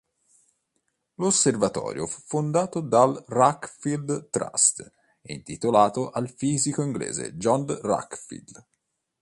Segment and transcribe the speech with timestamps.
[1.17, 8.43] L'osservatorio fu fondato dal Radcliffe Trust e intitolato al fisico inglese John Radcliffe.